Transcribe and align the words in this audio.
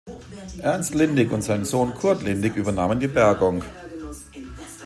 Ernst 0.63 0.95
Lindig 0.95 1.31
und 1.31 1.43
sein 1.43 1.63
Sohn 1.63 1.93
Kurt 1.93 2.23
Lindig 2.23 2.55
übernahmen 2.55 2.99
die 2.99 3.07
Bergung. 3.07 3.61